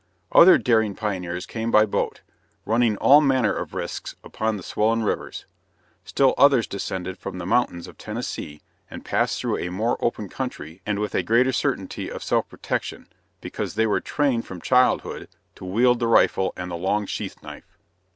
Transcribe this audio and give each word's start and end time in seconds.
Other 0.31 0.57
daring 0.57 0.95
pioneers 0.95 1.45
came 1.45 1.69
by 1.69 1.85
boat, 1.85 2.21
running 2.65 2.97
all 2.97 3.21
manner 3.21 3.53
of 3.53 3.75
risks 3.75 4.15
upon 4.23 4.57
the 4.57 4.63
swollen 4.63 5.03
rivers. 5.03 5.45
Still 6.05 6.33
others 6.39 6.65
descended 6.65 7.19
from 7.19 7.37
the 7.37 7.45
mountains 7.45 7.85
of 7.87 7.99
Tennessee 7.99 8.63
and 8.89 9.05
passed 9.05 9.39
through 9.39 9.57
a 9.59 9.69
more 9.69 10.03
open 10.03 10.27
country 10.27 10.81
and 10.87 10.97
with 10.97 11.13
a 11.13 11.21
greater 11.21 11.53
certainty 11.53 12.09
of 12.09 12.23
self 12.23 12.49
protection, 12.49 13.09
because 13.41 13.75
they 13.75 13.85
were 13.85 14.01
trained 14.01 14.47
from 14.47 14.59
childhood 14.59 15.27
to 15.53 15.65
wield 15.65 15.99
the 15.99 16.07
rifle 16.07 16.51
and 16.57 16.71
the 16.71 16.75
long 16.77 17.05
sheath 17.05 17.35
knife. 17.43 17.77